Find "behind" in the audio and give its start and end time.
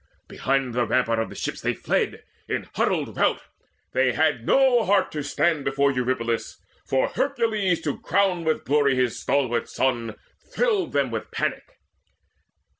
0.27-0.73